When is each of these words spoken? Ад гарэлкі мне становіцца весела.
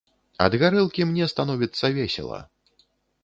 Ад 0.45 0.53
гарэлкі 0.63 1.05
мне 1.09 1.27
становіцца 1.33 1.91
весела. 1.97 2.39